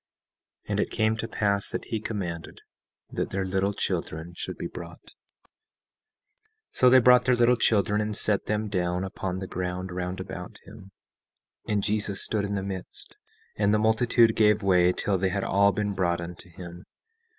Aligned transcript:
17:11 0.65 0.71
And 0.71 0.79
it 0.79 0.89
came 0.89 1.15
to 1.15 1.27
pass 1.27 1.69
that 1.69 1.85
he 1.85 1.99
commanded 1.99 2.61
that 3.11 3.29
their 3.29 3.45
little 3.45 3.75
children 3.75 4.33
should 4.35 4.57
be 4.57 4.65
brought. 4.65 5.13
17:12 5.43 6.49
So 6.71 6.89
they 6.89 6.97
brought 6.99 7.25
their 7.25 7.35
little 7.35 7.55
children 7.55 8.01
and 8.01 8.17
set 8.17 8.47
them 8.47 8.67
down 8.67 9.03
upon 9.03 9.37
the 9.37 9.45
ground 9.45 9.91
round 9.91 10.19
about 10.19 10.57
him, 10.65 10.89
and 11.67 11.83
Jesus 11.83 12.23
stood 12.23 12.45
in 12.45 12.55
the 12.55 12.63
midst; 12.63 13.15
and 13.55 13.71
the 13.71 13.77
multitude 13.77 14.35
gave 14.35 14.63
way 14.63 14.91
till 14.91 15.19
they 15.19 15.29
had 15.29 15.43
all 15.43 15.71
been 15.71 15.93
brought 15.93 16.19
unto 16.19 16.49
him. 16.49 16.85